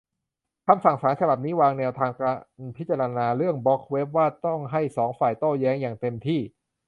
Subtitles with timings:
[0.67, 2.37] คำสั่งศาลฉบับนี้วางแนวทางการ
[2.77, 6.39] พิจารณาเรื่องบล็อกเว็บ ว่าต้องให้สองฝ่ายโต้แย้งอย่างเต็มที่